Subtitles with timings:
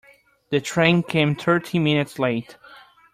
[0.49, 2.57] The train came thirteen minutes late.